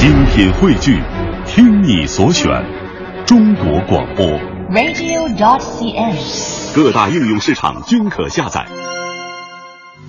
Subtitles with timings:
[0.00, 0.98] 精品汇聚，
[1.46, 2.48] 听你所选，
[3.26, 4.26] 中国广播。
[4.70, 6.74] radio.dot.cn，。
[6.74, 8.66] 各大应用市场均可下载。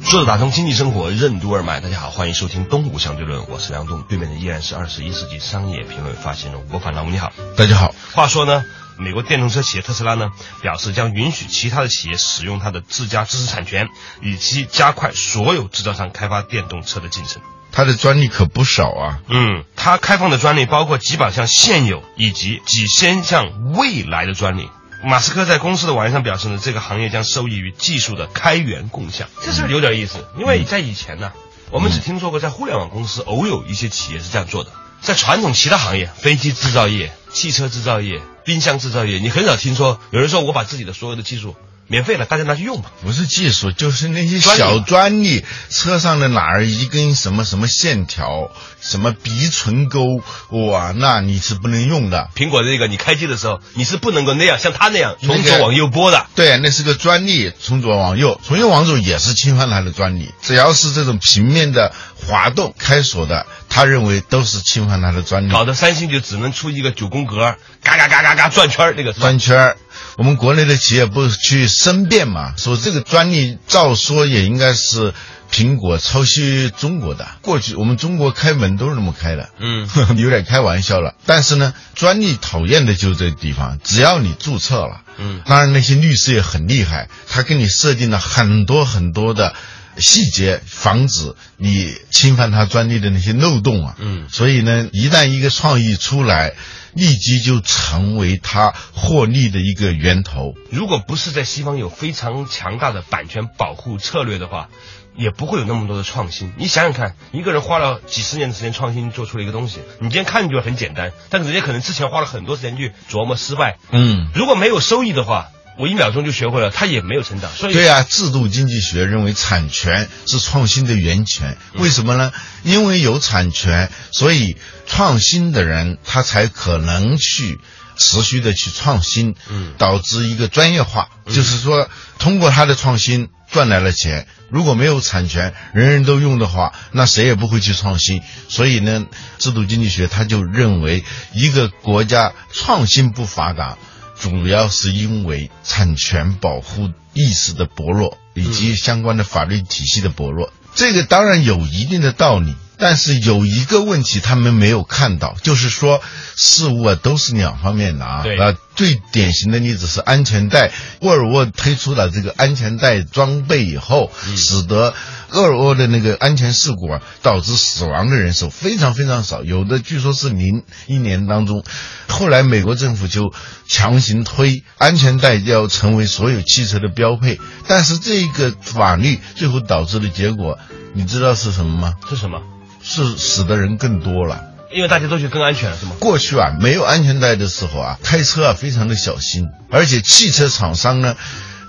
[0.02, 1.82] 说的打通经济生活，任督二脉。
[1.82, 7.34] 大家好，欢迎收听《东吴相对论》，我是梁栋，对面的依然是二十一世纪商业评论发行人吴凡老吴，你好。
[7.58, 7.94] 大家好。
[8.14, 8.64] 话说呢，
[8.98, 10.32] 美国电动车企业特斯拉呢
[10.62, 13.90] 表示将允许其他的企业使用它的自家知识产权，
[14.22, 17.42] 以及加快所有制造商开发电动车的进程。
[17.72, 19.20] 它的专利可不少啊。
[19.30, 24.70] 嗯，它开放的专利包括几百项现有以及几千项未来的专利。
[25.04, 30.24] 马斯克在公司的网页上表示呢，这个行业将受益于技术的开源共享，这是不是有点意思？
[30.38, 31.32] 因为在以前呢，
[31.72, 34.70] 我们只听说过在互联网公司偶有一些企业是这样做的，
[35.02, 41.56] 在传统其他行业，飞机制造业、汽车制造业、冰箱制造业，你很少听说有人说我把自己的所有的技术
[41.92, 42.90] 免费了，大家拿去用吧。
[43.04, 52.30] 不是技术，就是那些小专利，车上的哪儿一根什么什么线条，什么鼻唇沟，哇，那你是不能用的。
[52.34, 56.26] 苹果这个，你开机的时候，你是不能够那样像它那样从左往右拨的。
[56.34, 60.34] 对，那是个专利，从左往右，从右往左也是侵犯它的专利。
[60.42, 61.92] 只要是这种平面的
[62.26, 65.52] 滑动、开锁的，他认为都是侵犯它的专利。
[65.52, 69.78] 搞得三星就只能出一个九宫格，嘎嘎嘎嘎嘎转圈儿那个转圈儿。
[70.18, 75.14] 我们国内的企业不是去申辩嘛，说这个专利照说也应该是
[75.52, 77.28] 苹果抄袭中国的。
[77.42, 81.16] 过去我们中国开门都是那么开的，嗯， 有点开玩笑了。
[81.26, 89.54] 但是呢，专利讨厌的就是这个地方，只要你注册了，嗯当然那些律师也很厉害，他给你设定了很多很多的。
[89.98, 96.54] 细节防止你侵犯他专利的那些漏洞啊，嗯所以呢，一旦一个创意出来，
[96.94, 100.54] 立即就成为他获利的一个源头。
[100.70, 104.70] 如果不是在西方有非常强大的版权保护策略的话，
[105.16, 106.54] 也不会有那么多的创新。
[106.58, 113.78] 你想想看，一个人花了几十年的时间创新做出了一个东西，你今天看就很简单，但是人家可能之前花了很多时间去琢磨失败。
[113.92, 115.50] 嗯，如果没有收益的话，
[115.82, 117.52] 我一秒钟就学会了，他也没有成长。
[117.52, 121.58] 所以对啊，制度经济学认为产权是创新的源泉。
[121.74, 122.32] 为什么呢？
[122.62, 127.60] 因为有产权，所以创新的人他才可能去
[127.98, 131.10] 持续的去创新，嗯导致一个专业化。
[131.26, 131.90] 就是说，
[132.20, 134.28] 通过他的创新赚来了钱。
[134.52, 138.22] 如果没有产权，人人都用的话，那谁也不会去创新。
[138.50, 139.06] 所以呢，
[139.40, 141.04] 制度经济学他就认为，
[141.34, 143.78] 一个国家创新不发达。
[144.22, 150.54] 主要是因为产权保护意识的薄弱，以及相关的法律体系的薄弱。
[150.76, 156.02] 这个当然有一定的道理，但是有一个问题他们没有看到，就是说
[156.36, 158.24] 事物啊都是两方面的啊。
[158.24, 160.72] 对啊，最典型的例子是安全带，
[161.02, 164.96] 沃尔沃推出了这个安全带装备以后，使得
[165.34, 171.64] 沃尔沃的那个安全事故啊，导致死亡的人数非常非常少，有的据说是零一年当中。
[172.08, 173.32] 后来美国政府就
[173.68, 180.58] 强行推安全带要成为所有汽车的标配，但是这个法律最后导致的结果，
[180.96, 181.94] 你知道是什么吗？
[182.10, 182.42] 是什么？
[182.84, 184.46] 是死的人更多了。
[184.74, 185.92] 因为大家都觉得更安全了，是吗？
[186.00, 191.18] 过去啊，没有安全带的时候啊，开车啊非常的小心，而且汽车厂商呢，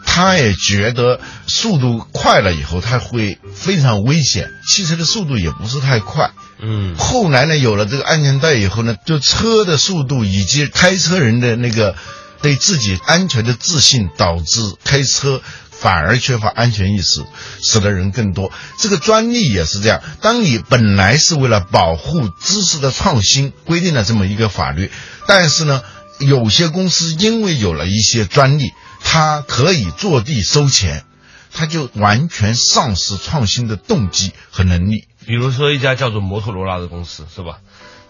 [0.06, 4.50] 他也觉得速度快了以后，他会非常危险。
[4.68, 6.30] 汽车的速度也不是太快。
[6.64, 11.96] 嗯后来呢，有了这个安全带以后呢，就车的速度以及开车人的那个
[12.40, 15.42] 对自己安全的自信，导致开车
[15.82, 17.24] 反而缺乏安全意识，
[17.60, 18.52] 使得人更多。
[18.78, 24.92] 这个专利也是这样，当你本来是为了保护知识的创新规定了这么一个法律，
[25.26, 25.82] 但是呢，
[26.20, 28.70] 有些公司因为有了一些专利，
[29.02, 31.04] 它可以坐地收钱，
[31.52, 35.08] 它就完全丧失创新的动机和能力。
[35.26, 37.58] 比如说一家叫做摩托罗拉的公司，是吧？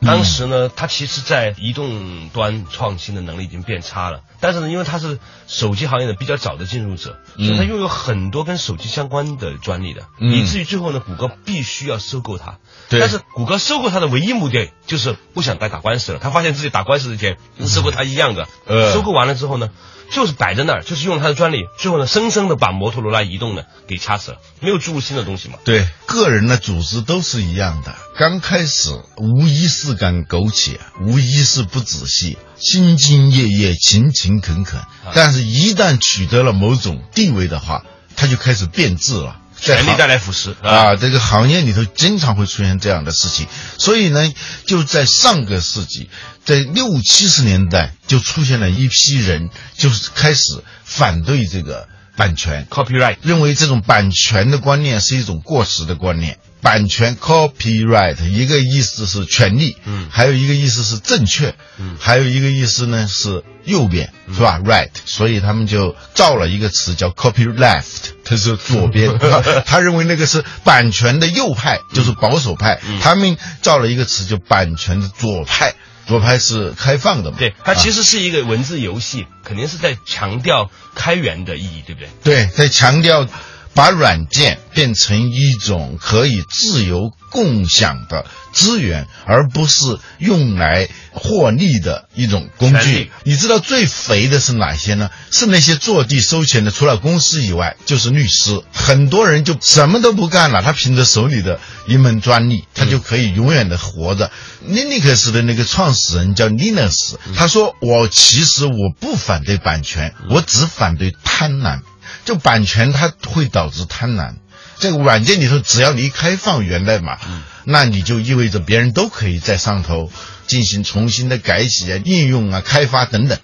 [0.04, 12.58] 当时呢，它其实在移动端创新的能力已经变差了，但是呢，因为它是手机行业的比较早的进入者，所以它拥有很多跟手机相关的专利的，嗯以至于最后呢，谷歌必须要收购它。
[12.88, 18.48] 对但是谷歌收购它的唯一目的就是不想再打官司了，他发现自己打官司之前跟收购它一样的。
[18.66, 19.70] 呃收购完了之后呢，
[20.12, 25.58] 就是摆在那儿，就是用他的专利，最后呢，生生的把摩托罗拉移动呢给掐死了，没有注入新的东西嘛。
[25.64, 27.96] 对，个人的组织都是一样的。
[28.18, 34.82] 刚开始无一是敢苟且，无一是不仔细，兢兢业业，勤勤恳恳。
[35.14, 37.82] 但是，一旦取得了某种地位的话，
[38.14, 39.38] 他就开始变质了。
[39.62, 43.46] 权力带来腐蚀啊，这个行业里头经常会出现这样的事情，
[43.78, 44.34] 所以呢，
[44.66, 46.10] 就在上个世纪，
[46.44, 53.16] 在六七十年代就出现了一批人，就是开始反对这个版权，copyright。
[53.22, 56.38] 认为这种版权的观念是一种过时的观念。
[56.60, 60.06] 版权 copyright 一个意思是权利，嗯。
[60.12, 61.96] 还有一个意思是正确，嗯。
[61.98, 69.18] 还有一个意思呢是右边，是吧？right，所以他们就造了一个词叫 copy left，它是左边，
[69.66, 73.00] 他认为那个是版权的右派，就是保守派，嗯。
[73.00, 75.74] 他们造了一个词叫版权的左派，
[76.06, 77.36] 左派是开放的嘛？
[77.38, 77.92] 对，它其实。
[77.92, 82.08] 实是一个文字游戏，肯定是在强调开源的意义，对不对？
[82.24, 83.28] 对，在强调
[83.74, 93.10] 把软件变成一种可以自由共享的资源，而不是用来获利的一种工具。
[93.24, 95.10] 你知道最肥的是哪些呢？
[95.30, 98.62] 是那些坐地收钱的，除了公司以外，就是律师。
[98.72, 104.30] 很多人就什么都不干了，他凭着手里的一门专利，他就可以永远的活着。
[104.68, 111.80] Linux 的那个创始人叫 Linux，他说：“我其实我不反对版权，我只反对贪婪。
[112.24, 114.34] 就版权它会导致贪婪。
[114.78, 117.18] 这个软件里头，只要你一开放源代码，
[117.64, 120.10] 那你就意味着别人都可以在上头
[120.46, 123.38] 进行重新的改写啊、应用啊、开发等等。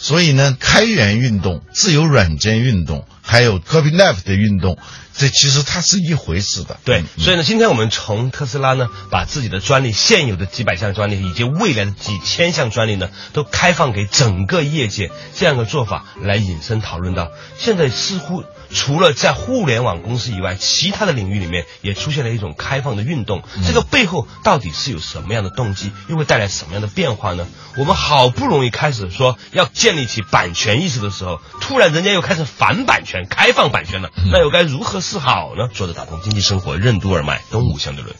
[0.00, 4.78] 所以呢，开源运动、自由软件运动，还有 copyleft 的运动，
[5.14, 6.78] 这其实它是一回事的。
[6.84, 23.42] 对，嗯所以呢，今天我们从特斯拉呢，把自己的专利现有的几百项专利以及未来的几千项专利呢，都开放给整个业界，这样的做法来引申讨论到，现在似乎除了在互联网公司以外，其他的领域里面也出现了一种开放的运动。
[23.66, 27.46] 这个背后到底是有什么样的动机，又会带来什么样的变化呢？
[27.76, 35.68] 我们好不容易开始说要建立起版权意识的时候，突然人家又开始反版权、开放版权了，那又该如何是好呢？
[35.72, 38.14] 说着打通经济生活任督二脉，东吴相对论。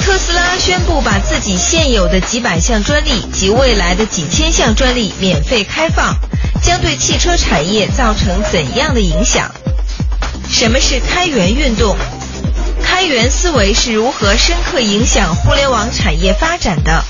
[0.00, 6.16] 特斯拉宣布把自己现有的几百项专利及未来的几千项专利免费开放，
[6.62, 9.50] 将对汽车产业造成怎样的影响？
[10.50, 11.96] 什么是开源运动？
[12.82, 17.04] 开源思维是如何深刻影响互联网产业发展的？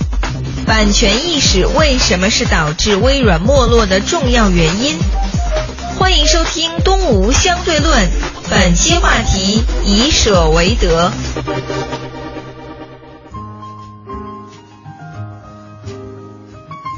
[0.66, 4.98] 版权意识为什么是导致微软没落的重要原因？
[5.98, 8.06] 欢迎收听《东吴相对论》，
[8.48, 11.12] 本期话题以舍为得。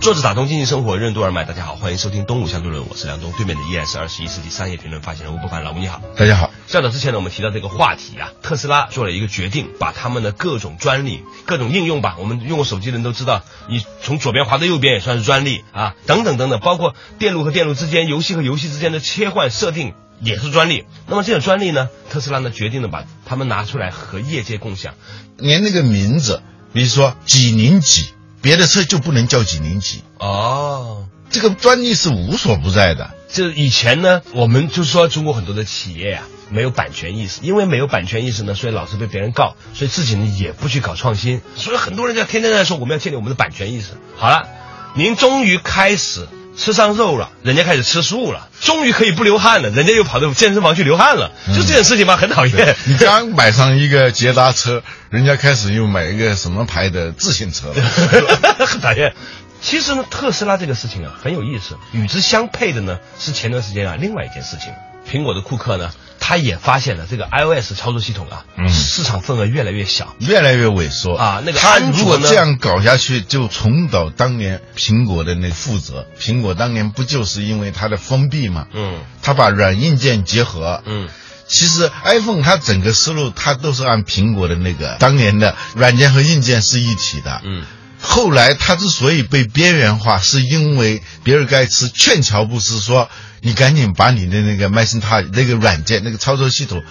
[0.02, 6.02] 作者打通经济生活任督二脉，大家好，欢迎收听东吴相对论，我是梁东，对面的依然是二十一世纪商业评论发行人吴伯凡，老吴你好。
[6.16, 6.50] 大家好。
[6.66, 20.84] 较早之前呢，我们提到这个话题啊，特斯拉做了一个决定，把他们的各种专利、各种应用吧，我们用过手机的人都知道，你从左边滑到右边也算是专利啊，等等等等，包括电路和电路之间、游戏和游戏之间的切换设定也是专利。
[21.06, 24.94] 那么这种专利呢，特斯拉呢决定了把它们拿出来和业界共享。
[25.37, 28.08] 连那个名字，比如说几零几，
[28.43, 31.06] 别的车就不能叫几零几，哦。
[31.31, 33.12] 这个专利是无所不在的。
[33.31, 43.93] 就以前呢，我们就说中国很多的企业啊，没有版权意识，因为没有版权意识呢，所以老是被别人告，所以自己呢也不去搞创新，所以很多人在天天在说我们要建立我们的版权意识。
[44.19, 44.47] 好了，
[44.95, 52.76] 您终于开始吃上肉了，人家开始吃素了，终于可以不流汗了，人家又跑到健身房去流汗了，就这件事情吧，很讨厌。
[52.84, 57.75] 你刚买上一个捷达车，人家开始又买一个什么牌的自行车了。
[58.66, 59.14] 很讨厌。
[59.60, 64.72] 其实呢，特斯拉这个事情啊很有意思，与之相配的呢是前段时间啊另外一件事情，
[65.08, 65.90] 苹果的库克呢，
[66.25, 70.15] 他也发现了这个 iOS 操作系统啊，嗯市场份额越来越小。
[70.21, 76.07] 越来越萎缩啊那个他安卓呢如果这样搞下去，就重蹈当年苹果的那个覆辙。
[76.21, 78.69] 苹果当年不就是因为它的封闭嘛？
[78.73, 80.83] 嗯它把软硬件结合。
[80.87, 81.09] 嗯
[81.49, 87.43] 其实 iPhone 它整个思路，它都是按苹果的那个当年的软件和硬件是一体的。
[87.45, 87.67] 嗯
[88.04, 93.09] 后来他之所以被边缘化，是因为比尔盖茨劝乔布斯说
[93.40, 96.82] ：“你赶紧把你的那个 Macintosh 那个软件、那个操作系统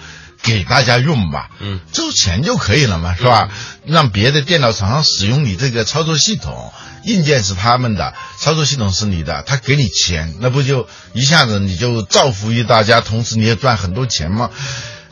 [0.42, 3.50] 给大家用吧，嗯，收钱就可以了嘛，是吧？
[3.84, 6.72] 让别的电脑厂商使用你这个操作系统，
[7.04, 14.50] 硬件是他们的，操作系统是你的，他给你钱，那不就一下子你就造福于大家，同时你也赚很多钱吗？”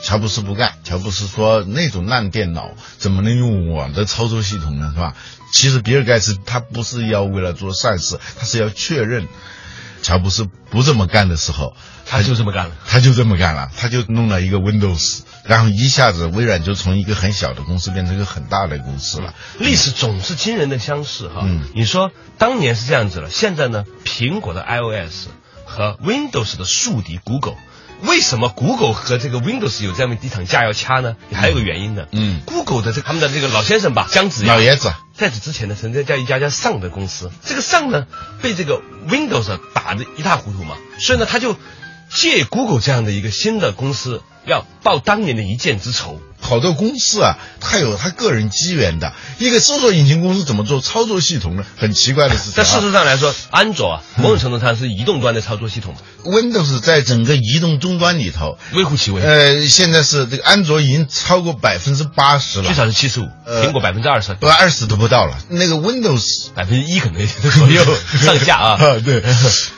[0.02, 4.92] 乔布斯不干，乔布斯说那种烂电脑怎么能用我的操作系统呢？
[4.94, 5.14] 是吧？
[5.52, 9.28] 其实比尔盖茨他不是要为了做善事，他是要确认
[10.02, 11.74] 乔布斯不这么干的时候，
[12.06, 12.76] 他就这么干了。
[12.86, 19.34] 他就这么干了，他就弄了一个 Windows，然后一下子微软就从一个很小的公司变成一个很大的公司了。
[19.58, 21.42] 历史总是惊人的相似哈。
[21.44, 25.28] 嗯你说当年是这样子了，现在呢，苹果的 iOS
[25.66, 27.56] 和 Windows 的宿敌 Google。
[28.02, 31.16] 为什么 Google 和这个 Windows 有这样一场架要掐呢？
[31.32, 32.06] 还有个原因呢。
[32.12, 38.06] 嗯，Google 的这他们的这个老先生吧，姜子牙老爷子，在此之前呢，曾经在一家叫 Sun 的公司，这个 Sun 呢
[38.42, 41.56] 被这个 Windows 打得一塌糊涂嘛，所以呢他就
[42.12, 46.20] 借 Google 这样的一个新的公司，要报当年的一箭之仇。
[46.50, 49.12] 好多公司啊，它有它个人机缘的。
[49.38, 51.64] 一个搜索引擎公司怎么做操作系统呢？
[51.76, 52.54] 很奇怪的事情、啊。
[52.56, 56.00] 但事实上来说，安卓啊，某种程度上是移动端的操作系统嘛。
[56.24, 59.22] Windows 在整个移动终端里头微乎其微。
[59.22, 65.38] 呃，现在是这个安卓已经超过百分之八十了，最少是七十五，呃苹果百分之二十，不二十都不到了。
[65.50, 67.84] 那个 Windows 百分之一可能左右
[68.20, 68.76] 上下啊。
[69.04, 69.22] 对，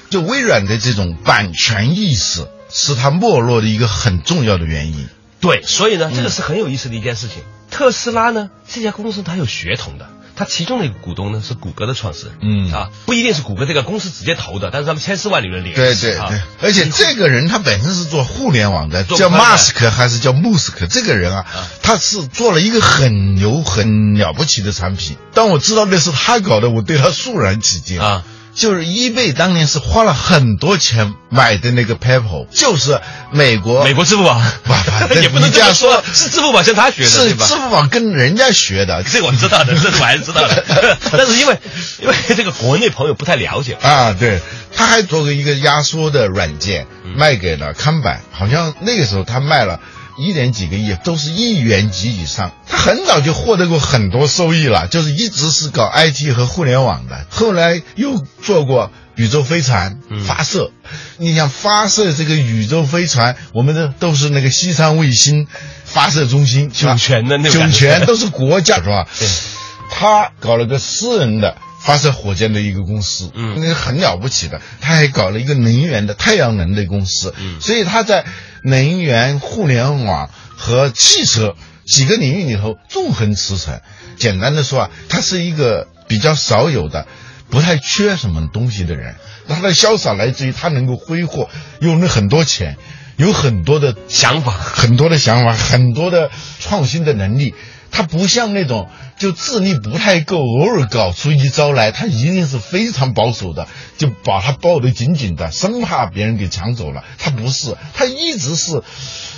[0.08, 5.08] 就微软的这种版权意识是它没落的一个很重要的原因。
[5.42, 6.16] 对，所以呢，嗯。
[6.16, 7.42] 这个是很有意思的一件事情。
[7.70, 12.72] 特斯拉呢，这家公司它有血统的，它其中的一个股东呢是谷歌的创始人，嗯。
[12.72, 20.86] 啊，不一定是谷歌这个公司直接投的，但是他们千丝万缕的联系，啊对对对，而且这个人他本身是做互联网的，叫马斯克还是叫穆斯克？
[20.86, 21.44] 这个人啊，
[21.82, 25.16] 他是做了一个很牛、很了不起的产品。
[25.34, 27.98] 当我知道那是他搞的，我对他肃然起敬。
[27.98, 28.22] 啊。
[28.54, 34.40] 就是易贝当年是花了很多钱买的那个 PayPal，就是美国美国支付宝，
[35.22, 37.46] 也不能这样说，是支付宝向他学的，是吧？
[37.46, 40.98] 支付宝跟人家学的， 这我知道的，这我还是知道的。
[41.10, 41.58] 但是因为
[42.00, 44.40] 因为这个国内朋友不太了解啊，对，
[44.74, 49.80] 他还做过一个压缩的软件卖给了康柏，好像那个时候他卖了。
[50.16, 60.70] 一点几个亿都是亿元级以上，他很早就获得过很多收益了，就是一直是搞 IT 和互联网的，后来又做过宇宙飞船发射。
[60.84, 65.46] 嗯、你想发射这个宇宙飞船，我们的都是那个西昌卫星
[65.84, 69.06] 发射中心，酒泉的那酒泉都是国家是吧？
[69.90, 71.56] 他搞了个私人的。
[71.82, 74.60] 发射火箭的一个公司，嗯，那个很了不起的。
[74.80, 78.24] 他还搞了一个能源的太阳能的公司，嗯，所以他在
[78.62, 83.80] 能源、互联网和汽车几个领域里头纵横驰骋。
[84.16, 87.08] 简单的说啊，他是一个比较少有的、
[87.50, 89.16] 不太缺什么东西的人。
[89.48, 92.76] 他的潇洒来自于他能够挥霍，用了很多钱，
[93.16, 97.54] 有很多的 想法，很多的想法，很多的创新的能力。
[97.92, 103.68] 他不像那种就智力不太够，偶尔搞出一招来，他一定是非常保守的，
[103.98, 107.04] 就把他抱得紧紧的，生怕别人给抢走了。
[107.18, 108.82] 他不是，他一直是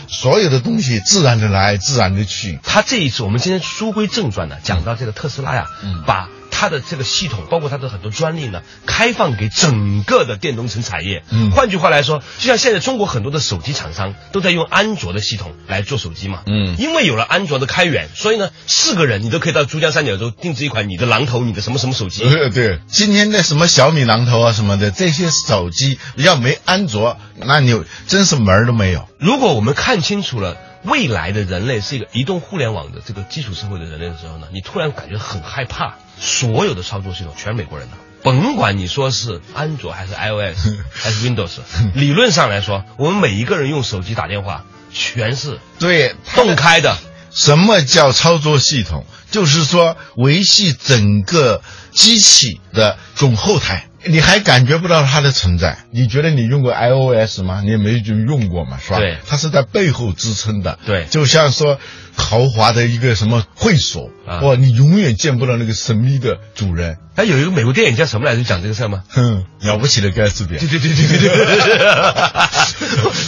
[0.08, 2.58] 所有的东西自然的来，自然的去。
[2.62, 6.28] 他这一次，我们今天书归正传呢，讲到这个特斯拉呀，嗯、把
[6.64, 11.22] 它的这个系统，包括它的很多专利呢，开放给整个的电动车产业。
[11.30, 16.40] 嗯，换句话来说，就像现在中国很多的手机厂商都在用安卓的系统来做手机嘛。
[16.46, 22.26] 嗯，因为有了安卓的开源，所以呢，四个人你都可以到珠江三角洲定制一款你的榔头，你的什么什么手机。
[22.26, 29.06] 对对，今天的什么小米榔头啊什么的这些手机，要没安卓，那你真是门儿都没有。
[29.18, 30.56] 如果我们看清楚了。
[30.86, 41.60] 未来的人类是一个移动互联网的这个基础社会的人类的时候呢，你突然感觉很害怕，所有的操作系统全是美国人的，甭管你说是安卓还是 iOS 还是 Windows，
[41.94, 46.96] 理论上来说，我们每一个人用手机打电话全是对动开的。
[47.32, 49.04] 什么叫操作系统？
[49.32, 53.88] 就是说维系整个机器的总后台。
[54.06, 55.78] 你还感觉不到它的存在？
[55.90, 57.62] 你觉得你用过 iOS 吗？
[57.62, 58.98] 你也没就用过嘛，是吧？
[58.98, 60.78] 对，它是在背后支撑的。
[60.86, 61.80] 对，就像说
[62.16, 66.98] 豪华的一个什么会所，啊、哇，你永远见不到那个神秘的主人。
[67.16, 68.42] 哎，有一个美国电影叫什么来着？
[68.42, 69.04] 讲这个事儿吗？
[69.08, 70.58] 哼，了不起的盖茨比。
[70.58, 71.28] 对对对对对对。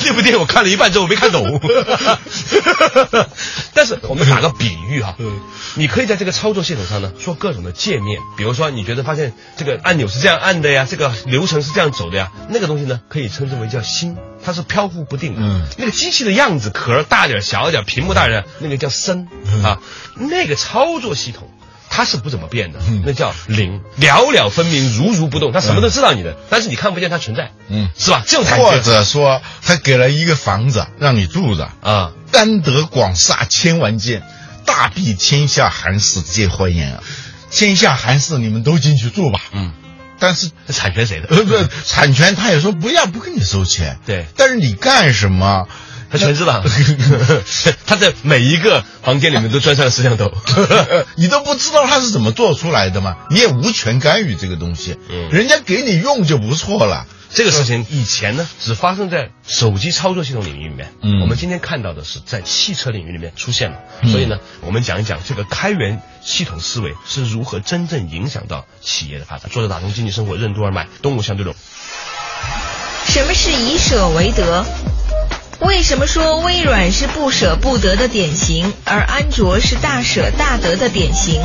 [0.07, 1.61] 那部电影我看了一半之后我没看懂。
[3.75, 5.17] 但是我们打个比喻哈、啊，
[5.77, 15.43] 你可以在这个操作系统上呢做各种的界面，比如说你觉得发现这个按钮是这样按的呀，这个流程是这样走的呀，那个东西呢可以称之为叫心，它是飘忽不定的。
[15.43, 19.79] 嗯，那个机器的样子壳大点小点，屏幕大点，那个叫身、嗯、啊，
[20.17, 21.51] 那个操作系统。
[21.89, 25.53] 它是不怎么变的，嗯、那叫零，了了分明，如如不动。
[25.53, 28.23] 它什么都知道你的，嗯、但是你看不见它存在，嗯，是吧？
[28.27, 28.65] 这种感觉。
[28.65, 34.23] 或者说，他给了一个房子让你住着啊，丹得广厦千万间，
[34.67, 37.03] 大庇天下寒士皆欢颜啊！
[37.51, 39.73] 天下寒士你们都进去住吧，嗯。
[40.19, 41.29] 但是产权谁的？
[41.35, 41.57] 呃，不，
[41.87, 43.99] 产权他也说不要，不跟你收钱。
[44.05, 45.67] 对，但是你干什么？
[46.11, 46.63] 他全知道，
[47.87, 50.33] 他在每一个房间里面都装上了摄像头，
[51.17, 53.17] 你都不知道他是怎么做出来的吗？
[53.31, 57.07] 你也无权干预这个东西，嗯，人家给你用就不错了。
[57.29, 69.51] 这个事情以前呢，只发生在手机操作系统领域里面，嗯，我们今天看到的是在汽车领域里面出现了，嗯、所以呢，我们讲一讲这个开源系统思维是如何真正影响到企业的发展。
[69.51, 71.55] 作者打通经济生活任督二脉，东吴相对论。
[73.09, 74.65] 什么是以舍为得？
[75.61, 81.41] 为什么说微软是不舍不得的典型，而安卓是大舍大得的典型？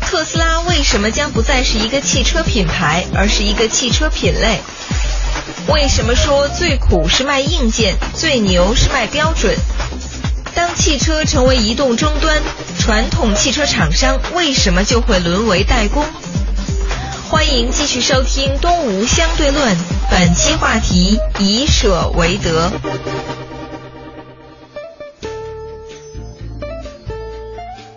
[0.00, 4.60] 特斯拉为什么将不再是一个汽车品牌，而是一个汽车品类？
[5.68, 9.56] 为什么说最苦是卖硬件，最牛是卖标准？
[10.54, 12.42] 当汽车成为移动终端，
[12.78, 16.04] 传统汽车厂商为什么就会沦为代工？
[17.28, 19.76] 欢迎继续收听《东吴相对论》，
[20.08, 22.70] 本期话题：以舍为得。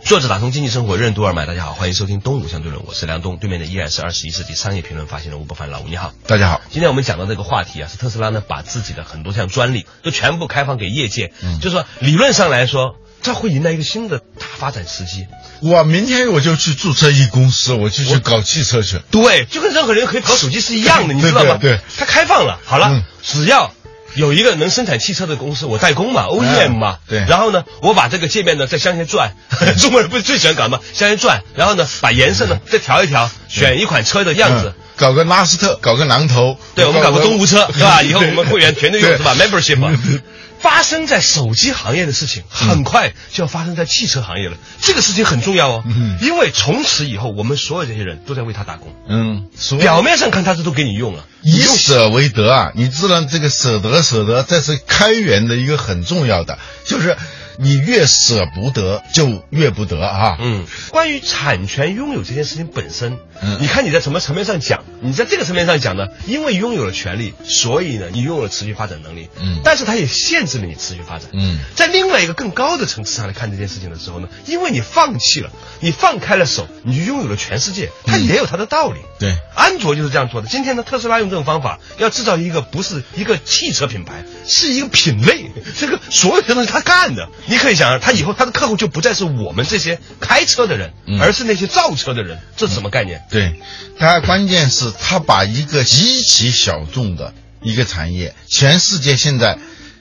[0.03, 6.61] 作者打通经济生活任督二脉，大家好，欢迎收听《东吴相对论》，我是梁东，对面的依然是二十一世纪商业评论发行人吴伯凡，老吴你好，大家好。
[6.71, 15.27] 今天我们讲到这个话题啊，是特斯拉呢把自己的很多项专利都全部开放给业界，嗯就是说理论上来说，这会迎来一个新的大发展时机。
[15.61, 18.99] 我明天我就去注册一公司，我就去搞汽车去。
[19.11, 21.57] 对，就跟任何人可以搞手机是一样的，你知道吗？
[21.59, 23.73] 对对对它开放了，好了，嗯只要。
[24.15, 29.35] 有一个能生产汽车的公司，我代工嘛，OEM 嘛，对然后呢，我把这个界面呢再向前转，
[29.77, 30.79] 中国人不是最喜欢搞吗？
[30.95, 36.57] 向前转，然后呢，把颜色呢再调一调，选一款车的样子嗯，搞个拉斯特，搞个榔头。
[36.73, 38.01] 对，我们搞个东吴车， 是吧？
[38.01, 40.19] 以后我们会员全都用对是吧？membership 嘛对。
[40.59, 44.57] 发生在手机行业的事情，很快就要发生在汽车行业了。
[44.81, 48.93] 这个事情很重要哦，嗯因为从此以后，我们所有这些人都在为他打工。
[49.07, 57.17] 嗯，所表面上看他这都给你用了，以舍为得啊，你知道这个舍得舍得，这是开源的一个很重要的，就是
[57.61, 60.37] 你越舍不得就越不得啊。
[60.39, 64.85] 嗯，关于产权拥有这件事情本身，嗯你看你在什么层面上讲？
[65.01, 69.27] 你在这个层面上讲呢，因为拥有了权利，所以呢，你拥有了持续发展能力。
[69.37, 71.29] 嗯但是它也限制了你持续发展。
[71.33, 75.51] 嗯在另外一个更高的层次上来看这件事情的时候呢，因为你放弃了，
[75.81, 78.99] 你放开了手，你就拥有了全世界，它也有它的道理。
[79.19, 80.47] 对，安卓就是这样做的。
[80.47, 85.51] 今天呢，特斯拉用这种方法要制造一个不是一个汽车品牌，是一个品类。
[85.77, 92.39] 这个所有的东西他干的，你可以想象，他以后他的客户就不再是我们这些开车的人，嗯而是那些造车的人。
[92.55, 93.23] 这是什么概念？
[93.31, 93.59] 对，
[93.97, 99.57] 他关键是他把一个极其小众的一个产业，全世界现在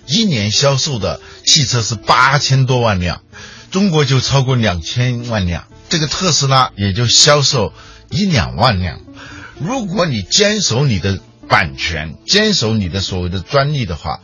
[0.06, 3.22] 一年销售的汽车是八千多万辆，
[3.70, 7.72] 中国就超过两千万辆，这个特斯拉也就销售
[8.10, 9.00] 一两万辆。
[9.58, 14.20] 如果你坚守你的版权，坚守你的所谓的专利的话，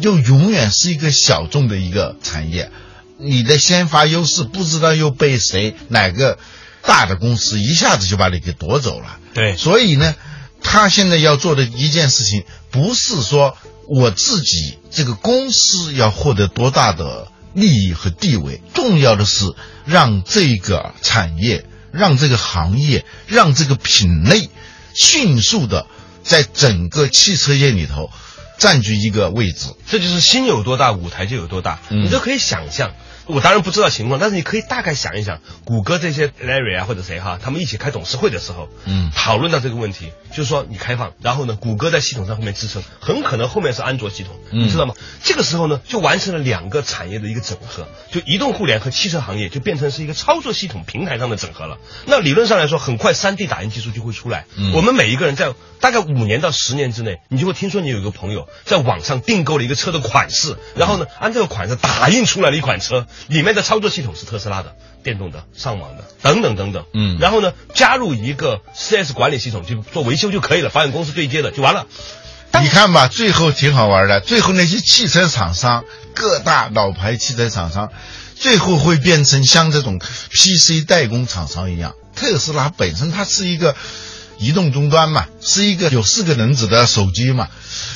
[0.00, 2.70] 就永远是一个小众的一个产业。
[3.18, 6.38] 你的先发优势不知道又被谁哪个
[6.82, 9.18] 大的公司一下子就把你给夺走了。
[9.34, 10.14] 对所以呢，
[10.62, 19.44] 他现在要做的一件事情，不是说我自己这个公司要获得多大的利益和地位，重要的是
[19.84, 24.48] 让这个产业、让这个行业、让这个品类
[24.94, 25.86] 迅速的
[26.24, 28.10] 在整个汽车业里头
[28.60, 29.74] 占据一个位置。
[29.88, 31.80] 这就是心有多大，舞台就有多大。
[31.90, 32.92] 嗯你都可以想象。
[33.26, 44.94] 我当然不知道情况，但是你可以大概想一想，谷歌这些 Larry 啊或者谁哈，他们一起开董事会的时候，嗯讨论到这个问题，就是说你开放，然后呢，谷歌在系统上后面支撑，很可能后面是安卓系统，嗯你知道吗？
[45.22, 51.78] 这个时候呢，就完成了两个产业的一个整合，就移动互联和汽车行业就变成是一个操作系统平台上的整合了。
[52.06, 64.74] 那理论上来说，很快 3D 打印技术就会出来，嗯我们每一个人在大概五年到十年之内，你就会听说你有一个朋友在网上订购了一个车的款式，然后呢，按这个款式打印出来了一款车，里面的操作系统是特斯拉的。
[65.02, 71.86] 电动的、上网的等等等等，嗯然后呢，加入一个 4S 管理系统，就做维修就可以了，保险公司对接的就完了。
[72.60, 74.20] 你看吧，最后挺好玩的。
[74.20, 77.88] 最后那些汽车厂商，各大老牌汽车厂商，
[78.36, 81.94] 最后会变成像这种 PC 代工厂商一样。
[82.14, 83.74] 特斯拉本身它是一个
[84.36, 87.48] 移动终端嘛，是一个有四个轮子的手机嘛。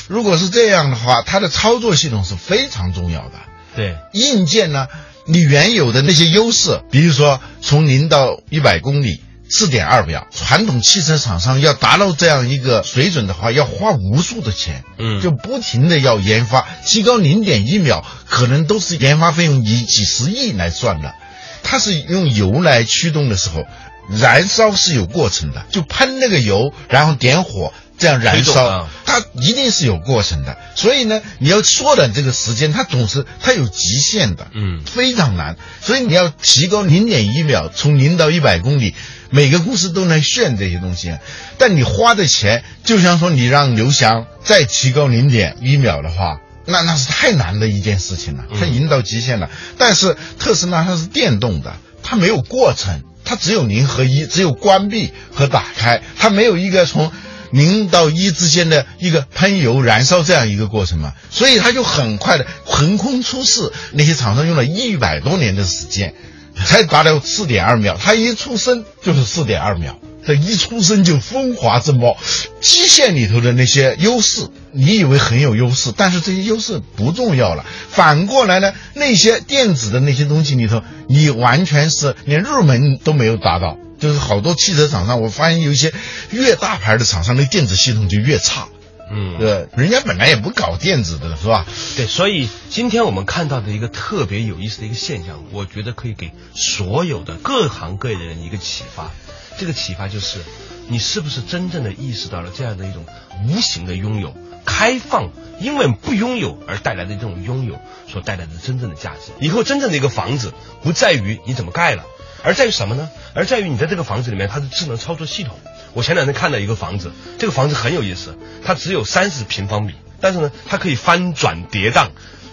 [0.09, 3.35] 如果是这样的话，它的操作系统是非常重要的。
[3.76, 4.88] 对，硬件呢，
[5.26, 21.14] 你原有的那些优势，比如说从零到一百公里四点二秒，传统汽车厂商要达到这样一个水准的话，要花无数的钱，嗯就不停的要研发，提高零点一秒，可能都是研发费用以几十亿来算的。
[21.62, 23.64] 它是用油来驱动的时候，
[24.08, 27.72] 燃烧是有过程的，就喷那个油，然后点火。
[27.96, 35.57] 这样燃烧啊，它一定是有过程的，所以呢，你要缩短这个时间，它总是它有极限的，嗯非常难。
[35.80, 38.94] 所以你要提高零点一秒，从零到一百公里，
[39.30, 41.16] 每个公司都能炫这些东西，
[41.57, 49.50] 但你花的钱，就像说你让刘翔再提高零点一秒的话，那那是太难的一件事情了，它已经到极限了。
[49.78, 57.12] 但是特斯拉它是电动的，它没有过程，它只有零和一，只有关闭和打开，它没有一个从。
[57.54, 63.70] 零到一之间的一个喷油燃烧这样一个过程嘛，所以它就很快的横空出世。
[63.92, 66.14] 那些厂商用了一百多年的时间，
[66.56, 72.16] 才达到四点二秒，它一出生就是四点二秒，这一出生就风华正茂，
[72.60, 77.64] 机械里头的那些优势，你以为很有优势，但是这些优势不重要了。
[77.88, 83.78] 反过来呢，那些电子的那些东西里头，你完全是连入门都没有达到。
[84.04, 85.94] 就是好多汽车厂商，我发现有一些
[86.30, 88.68] 越大牌的厂商，的电子系统就越差。
[89.10, 91.64] 嗯，对，人家本来也不搞电子的，是吧？
[91.96, 99.10] 对，所以今天我们看到的一个特别有意思的一个现象，我觉得可以给所有的各行各业的人一个启发。
[99.56, 100.40] 这个启发就是，
[100.88, 103.06] 你是不是真正的意识到了这样的一种
[103.46, 104.36] 无形的拥有、
[104.66, 105.30] 开放，
[105.62, 109.32] 因为不拥有而带来的这种拥有所带来的真正的价值。
[109.40, 112.04] 以后真正的一个房子，不在于你怎么盖了，
[112.44, 113.09] 而在于什么呢？
[113.35, 115.59] 而在于你在这个房子里面它的智能操作系统。
[115.94, 122.09] 我前两天看到一个房子，这个房子很有意思，它只有三十平方米，但是呢，它可以翻转跌宕，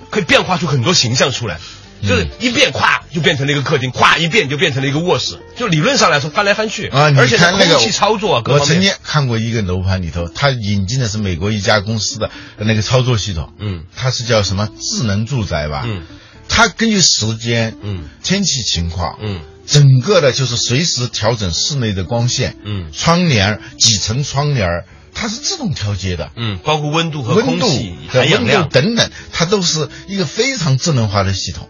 [0.10, 1.60] 可以变化出很多形象出来。
[2.04, 5.40] 就是一变，咵就变成了一个客厅，咵一变就变成了一个卧室。
[5.56, 14.68] 就理论上来说，翻来翻去啊，而且看那个空气操作啊，我曾经看过一个楼盘里头，它引进的是美国一家公司的那个操作系统，嗯，它是叫什么？
[14.80, 16.02] 智能住宅吧，嗯，
[16.50, 24.86] 它根据时间，嗯，天气情况，嗯，整个的就是随时调整室内的光线，嗯，窗帘几层窗帘。
[25.14, 27.68] 它是自动调节的，嗯，包括温度和温度、
[28.08, 31.68] 含氧量等等，它都是一个非常智能化的系统。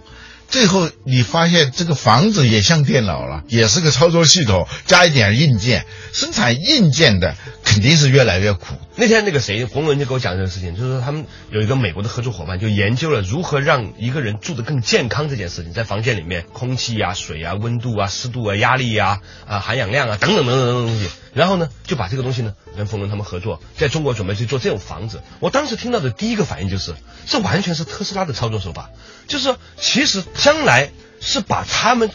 [0.51, 8.75] 最后你发现这个房子也像电脑了，也是个操作系统，加一点硬件，生产硬件的肯定是越来越苦。
[8.97, 25.21] 那天那个谁冯仑就给我讲这个事情，就是说他们有一个美国的合作伙伴，就研究了如何让一个人住得更健康这件事情，在房间里面空气啊、水啊、温度啊、湿度啊、压力啊、啊含氧量啊等等等等等等东西，然后呢就把这个东西呢跟冯仑他们合作，在中国准备去做这种房子。
[25.39, 26.93] 我当时听到的第一个反应就是，
[27.27, 28.89] 这完全是特斯拉的操作手法，
[29.27, 32.09] 就是说其实将来是把他们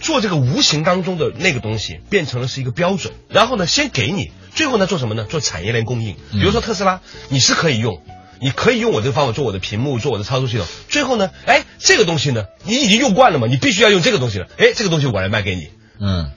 [0.00, 4.32] 做这个无形当中的那个东西变成了是一个标准，然后呢先给你。
[4.54, 5.24] 最后呢，做什么呢？
[5.24, 6.16] 做产业链供应。
[6.32, 8.02] 比如说特斯拉，你是可以用，
[8.40, 10.66] 你可以用我这个方法做我的屏幕，做我的操作系统。
[10.88, 14.46] 最后呢，哎，这个东西呢，你已经用惯了嘛，你必须要用这个东西了。
[14.56, 15.68] 哎，这个东西我来卖给你。
[16.00, 16.30] 嗯，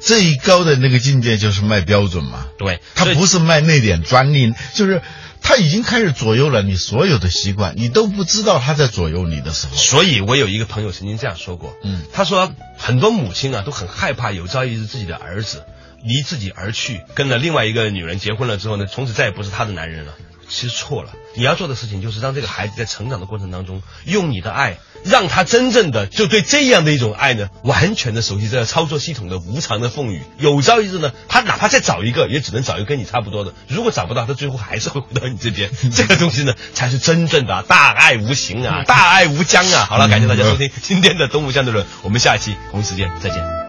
[0.00, 2.46] 最高的那个境界就是卖标准嘛。
[2.58, 5.02] 对，他不是卖那点专利，就是
[5.42, 9.76] 他已经开始左右了你所有的习惯，你都不知道他在左右你的时候。
[9.76, 15.64] 所以我有一个朋友曾经这样说过，嗯，他说很多母亲啊都很害怕有朝一日自己的儿子。
[16.04, 20.14] 离自己而去，跟了另外一个女人结婚了之后呢，从此再也不是他的男人了。
[20.48, 30.22] 其实错了，你要做的事情就是让这个孩子在成长的过程当中，用你的爱，让他真正的就对这样的一种爱呢，完全的熟悉这个操作系统的无常的风雨。
[30.38, 33.52] 有朝一日呢，他哪怕再找一个，也只能找一个跟你差不多的。
[33.68, 35.70] 如果找不到，他最后还是会回到你这边。
[35.94, 39.86] 这个东西呢，才是真正的大爱无形啊，大爱无疆啊。
[39.86, 43.65] 好了，感谢大家收听今天的东吴相对论，我们下一期同一时间再见。